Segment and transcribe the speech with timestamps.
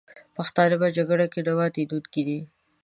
[0.35, 2.39] پښتانه په جګړه کې نه ماتېدونکي دي.